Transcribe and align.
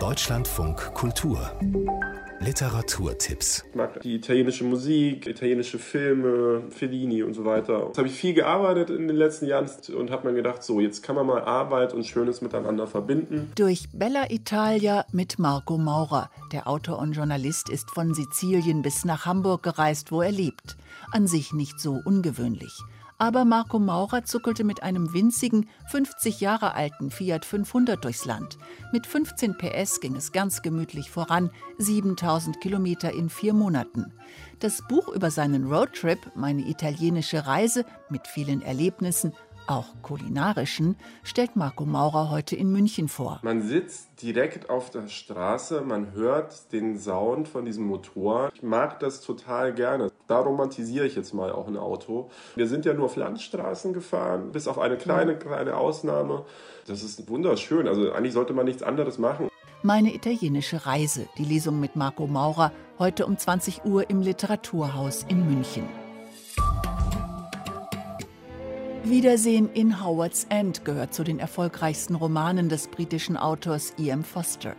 Deutschlandfunk 0.00 0.94
Kultur 0.94 1.52
Literaturtipps. 2.40 3.66
Ich 3.68 3.74
mag 3.74 4.00
die 4.00 4.14
italienische 4.14 4.64
Musik, 4.64 5.26
italienische 5.26 5.78
Filme, 5.78 6.62
Fellini 6.70 7.22
und 7.22 7.34
so 7.34 7.44
weiter. 7.44 7.84
Jetzt 7.88 7.98
habe 7.98 8.08
ich 8.08 8.14
viel 8.14 8.32
gearbeitet 8.32 8.88
in 8.88 9.08
den 9.08 9.16
letzten 9.16 9.44
Jahren 9.44 9.68
und 9.94 10.10
habe 10.10 10.28
mir 10.28 10.34
gedacht, 10.34 10.62
so, 10.62 10.80
jetzt 10.80 11.02
kann 11.02 11.16
man 11.16 11.26
mal 11.26 11.42
Arbeit 11.42 11.92
und 11.92 12.06
Schönes 12.06 12.40
miteinander 12.40 12.86
verbinden. 12.86 13.52
Durch 13.56 13.88
Bella 13.92 14.30
Italia 14.30 15.04
mit 15.12 15.38
Marco 15.38 15.76
Maurer. 15.76 16.30
Der 16.50 16.66
Autor 16.66 16.98
und 16.98 17.12
Journalist 17.12 17.68
ist 17.68 17.90
von 17.90 18.14
Sizilien 18.14 18.80
bis 18.80 19.04
nach 19.04 19.26
Hamburg 19.26 19.62
gereist, 19.62 20.10
wo 20.12 20.22
er 20.22 20.32
lebt. 20.32 20.78
An 21.12 21.26
sich 21.26 21.52
nicht 21.52 21.78
so 21.78 22.00
ungewöhnlich. 22.06 22.72
Aber 23.20 23.44
Marco 23.44 23.78
Maurer 23.78 24.24
zuckelte 24.24 24.64
mit 24.64 24.82
einem 24.82 25.12
winzigen, 25.12 25.68
50 25.90 26.40
Jahre 26.40 26.72
alten 26.74 27.10
Fiat 27.10 27.44
500 27.44 28.02
durchs 28.02 28.24
Land. 28.24 28.56
Mit 28.94 29.06
15 29.06 29.58
PS 29.58 30.00
ging 30.00 30.16
es 30.16 30.32
ganz 30.32 30.62
gemütlich 30.62 31.10
voran, 31.10 31.50
7000 31.76 32.62
Kilometer 32.62 33.12
in 33.12 33.28
vier 33.28 33.52
Monaten. 33.52 34.10
Das 34.60 34.80
Buch 34.88 35.08
über 35.08 35.30
seinen 35.30 35.66
Roadtrip, 35.66 36.32
meine 36.34 36.66
italienische 36.66 37.46
Reise 37.46 37.84
mit 38.08 38.26
vielen 38.26 38.62
Erlebnissen, 38.62 39.34
auch 39.70 39.86
kulinarischen, 40.02 40.96
stellt 41.22 41.56
Marco 41.56 41.86
Maurer 41.86 42.30
heute 42.30 42.56
in 42.56 42.70
München 42.72 43.08
vor. 43.08 43.40
Man 43.42 43.62
sitzt 43.62 44.20
direkt 44.20 44.68
auf 44.68 44.90
der 44.90 45.08
Straße, 45.08 45.80
man 45.82 46.12
hört 46.12 46.72
den 46.72 46.98
Sound 46.98 47.48
von 47.48 47.64
diesem 47.64 47.86
Motor. 47.86 48.50
Ich 48.54 48.62
mag 48.62 49.00
das 49.00 49.20
total 49.20 49.72
gerne. 49.72 50.10
Da 50.26 50.40
romantisiere 50.40 51.06
ich 51.06 51.14
jetzt 51.14 51.32
mal 51.32 51.52
auch 51.52 51.68
ein 51.68 51.76
Auto. 51.76 52.30
Wir 52.56 52.66
sind 52.66 52.84
ja 52.84 52.92
nur 52.92 53.06
auf 53.06 53.16
Landstraßen 53.16 53.92
gefahren, 53.92 54.52
bis 54.52 54.66
auf 54.66 54.78
eine 54.78 54.96
kleine, 54.96 55.36
kleine 55.36 55.76
Ausnahme. 55.76 56.44
Das 56.86 57.02
ist 57.02 57.28
wunderschön. 57.28 57.86
Also 57.86 58.12
eigentlich 58.12 58.34
sollte 58.34 58.52
man 58.52 58.66
nichts 58.66 58.82
anderes 58.82 59.18
machen. 59.18 59.48
Meine 59.82 60.14
italienische 60.14 60.84
Reise, 60.84 61.26
die 61.38 61.44
Lesung 61.44 61.80
mit 61.80 61.96
Marco 61.96 62.26
Maurer, 62.26 62.72
heute 62.98 63.24
um 63.24 63.38
20 63.38 63.84
Uhr 63.86 64.10
im 64.10 64.20
Literaturhaus 64.20 65.24
in 65.28 65.46
München. 65.46 65.99
Wiedersehen 69.10 69.68
in 69.74 70.04
Howard's 70.04 70.46
End 70.50 70.84
gehört 70.84 71.12
zu 71.12 71.24
den 71.24 71.40
erfolgreichsten 71.40 72.14
Romanen 72.14 72.68
des 72.68 72.86
britischen 72.86 73.36
Autors 73.36 73.92
E.M. 73.98 74.22
Foster. 74.22 74.76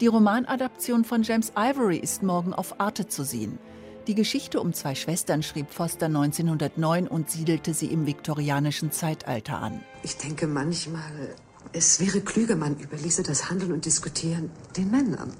Die 0.00 0.06
Romanadaption 0.06 1.04
von 1.04 1.22
James 1.22 1.52
Ivory 1.54 1.98
ist 1.98 2.22
morgen 2.22 2.54
auf 2.54 2.80
Arte 2.80 3.08
zu 3.08 3.24
sehen. 3.24 3.58
Die 4.06 4.14
Geschichte 4.14 4.60
um 4.60 4.72
zwei 4.72 4.94
Schwestern 4.94 5.42
schrieb 5.42 5.70
Foster 5.70 6.06
1909 6.06 7.06
und 7.06 7.30
siedelte 7.30 7.74
sie 7.74 7.86
im 7.86 8.06
viktorianischen 8.06 8.90
Zeitalter 8.90 9.58
an. 9.58 9.80
Ich 10.02 10.16
denke 10.16 10.46
manchmal, 10.46 11.34
es 11.72 12.00
wäre 12.00 12.22
klüger, 12.22 12.56
man 12.56 12.78
überließe 12.78 13.22
das 13.22 13.50
Handeln 13.50 13.72
und 13.72 13.84
Diskutieren 13.84 14.50
den 14.76 14.90
Männern. 14.90 15.32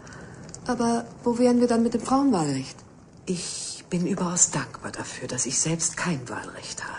Aber 0.67 1.06
wo 1.22 1.39
wären 1.39 1.61
wir 1.61 1.67
dann 1.67 1.83
mit 1.83 1.95
dem 1.95 2.03
Frauenwahlrecht? 2.03 2.77
Ich 3.27 3.84
bin 3.89 4.06
überaus 4.06 4.50
dankbar 4.50 4.92
dafür, 4.92 5.28
dass 5.28 5.47
ich 5.47 5.59
selbst 5.59 5.97
kein 5.97 6.28
Wahlrecht 6.28 6.84
habe. 6.84 6.94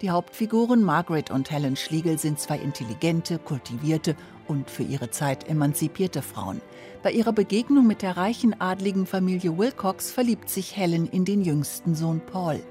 Die 0.00 0.10
Hauptfiguren 0.10 0.84
Margaret 0.84 1.32
und 1.32 1.50
Helen 1.50 1.74
Schlegel 1.74 2.20
sind 2.20 2.38
zwei 2.38 2.56
intelligente, 2.56 3.40
kultivierte 3.40 4.14
und 4.46 4.70
für 4.70 4.84
ihre 4.84 5.10
Zeit 5.10 5.48
emanzipierte 5.48 6.22
Frauen. 6.22 6.60
Bei 7.02 7.10
ihrer 7.10 7.32
Begegnung 7.32 7.84
mit 7.84 8.02
der 8.02 8.16
reichen 8.16 8.60
adligen 8.60 9.06
Familie 9.06 9.58
Wilcox 9.58 10.12
verliebt 10.12 10.50
sich 10.50 10.76
Helen 10.76 11.08
in 11.08 11.24
den 11.24 11.42
jüngsten 11.42 11.96
Sohn 11.96 12.20
Paul. 12.20 12.62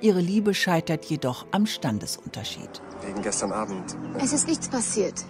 Ihre 0.00 0.20
Liebe 0.20 0.54
scheitert 0.54 1.04
jedoch 1.04 1.46
am 1.50 1.66
Standesunterschied. 1.66 2.80
Wegen 3.02 3.20
gestern 3.20 3.52
Abend. 3.52 3.94
Es 4.18 4.32
ist 4.32 4.48
nichts 4.48 4.68
passiert. 4.68 5.22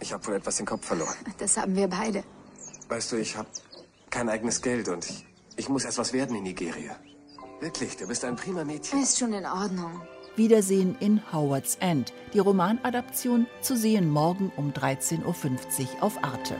Ich 0.00 0.12
habe 0.12 0.26
wohl 0.26 0.34
etwas 0.34 0.56
den 0.56 0.66
Kopf 0.66 0.86
verloren. 0.86 1.14
Das 1.38 1.56
haben 1.56 1.76
wir 1.76 1.86
beide. 1.86 2.24
Weißt 2.88 3.12
du, 3.12 3.16
ich 3.16 3.36
habe 3.36 3.48
kein 4.10 4.28
eigenes 4.28 4.60
Geld 4.60 4.88
und 4.88 5.08
ich, 5.08 5.24
ich 5.56 5.68
muss 5.68 5.84
erst 5.84 5.98
was 5.98 6.12
werden 6.12 6.34
in 6.36 6.42
Nigeria. 6.42 6.96
Wirklich, 7.60 7.96
du 7.96 8.08
bist 8.08 8.24
ein 8.24 8.34
prima 8.34 8.64
Mädchen. 8.64 9.00
Ist 9.00 9.18
schon 9.18 9.32
in 9.32 9.46
Ordnung. 9.46 10.02
Wiedersehen 10.36 10.96
in 11.00 11.20
Howard's 11.32 11.76
End. 11.80 12.12
Die 12.34 12.38
Romanadaption 12.38 13.46
zu 13.60 13.76
sehen 13.76 14.10
morgen 14.10 14.52
um 14.56 14.72
13.50 14.72 15.22
Uhr 15.24 16.02
auf 16.02 16.22
Arte. 16.22 16.56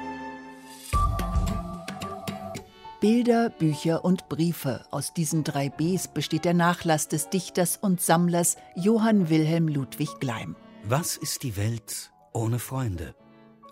Bilder, 3.01 3.51
Bücher 3.51 4.05
und 4.05 4.29
Briefe. 4.29 4.85
Aus 4.91 5.13
diesen 5.13 5.45
drei 5.45 5.69
Bs 5.69 6.09
besteht 6.09 6.45
der 6.45 6.55
Nachlass 6.55 7.09
des 7.09 7.29
Dichters 7.29 7.77
und 7.77 8.01
Sammlers 8.01 8.57
Johann 8.75 9.29
Wilhelm 9.29 9.69
Ludwig 9.69 10.19
Gleim. 10.19 10.57
Was 10.83 11.17
ist 11.17 11.43
die 11.43 11.57
Welt 11.57 12.11
ohne 12.33 12.59
Freunde? 12.59 13.15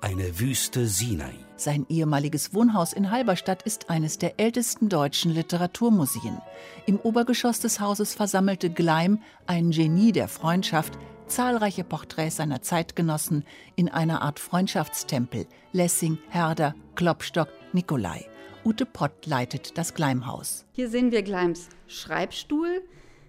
Eine 0.05 0.39
Wüste 0.39 0.87
Sinai. 0.87 1.33
Sein 1.57 1.87
ehemaliges 1.89 2.53
Wohnhaus 2.53 2.93
in 2.93 3.11
Halberstadt 3.11 3.63
ist 3.63 3.89
eines 3.89 4.19
der 4.19 4.39
ältesten 4.39 4.91
deutschen 4.91 5.33
Literaturmuseen. 5.33 6.43
Im 6.85 7.01
Obergeschoss 7.01 7.61
des 7.61 7.81
Hauses 7.81 8.13
versammelte 8.13 8.69
Gleim, 8.69 9.23
ein 9.47 9.71
Genie 9.71 10.13
der 10.13 10.29
Freundschaft, 10.29 10.99
zahlreiche 11.27 11.85
Porträts 11.85 12.37
seiner 12.37 12.61
Zeitgenossen 12.61 13.47
in 13.77 13.89
einer 13.89 14.21
Art 14.21 14.41
Freundschaftstempel. 14.41 15.47
Lessing, 15.73 16.19
Herder, 16.29 16.75
Klopstock, 16.97 17.49
Nikolai. 17.73 18.27
Ute 18.63 18.85
Pott 18.85 19.25
leitet 19.25 19.79
das 19.79 19.95
Gleimhaus. 19.95 20.67
Hier 20.73 20.91
sehen 20.91 21.13
wir 21.13 21.23
Gleims 21.23 21.71
Schreibstuhl, 21.87 22.83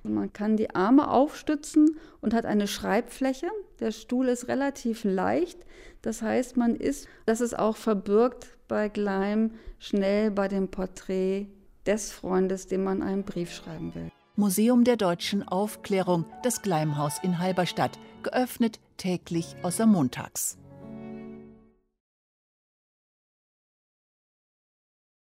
man 0.09 0.33
kann 0.33 0.57
die 0.57 0.73
Arme 0.75 1.09
aufstützen 1.09 1.97
und 2.21 2.33
hat 2.33 2.45
eine 2.45 2.67
Schreibfläche. 2.67 3.47
Der 3.79 3.91
Stuhl 3.91 4.27
ist 4.27 4.47
relativ 4.47 5.03
leicht. 5.03 5.59
Das 6.01 6.21
heißt, 6.21 6.57
man 6.57 6.75
ist, 6.75 7.07
das 7.25 7.41
ist 7.41 7.57
auch 7.57 7.75
verbürgt 7.75 8.57
bei 8.67 8.89
Gleim, 8.89 9.51
schnell 9.79 10.31
bei 10.31 10.47
dem 10.47 10.69
Porträt 10.69 11.47
des 11.85 12.11
Freundes, 12.11 12.67
dem 12.67 12.83
man 12.83 13.01
einen 13.01 13.23
Brief 13.23 13.51
schreiben 13.51 13.93
will. 13.95 14.11
Museum 14.35 14.83
der 14.83 14.97
deutschen 14.97 15.47
Aufklärung, 15.47 16.25
das 16.43 16.61
Gleimhaus 16.61 17.19
in 17.23 17.39
Halberstadt, 17.39 17.97
geöffnet 18.23 18.79
täglich 18.97 19.55
außer 19.63 19.85
montags. 19.85 20.57